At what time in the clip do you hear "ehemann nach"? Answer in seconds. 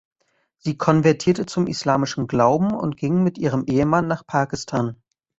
3.67-4.25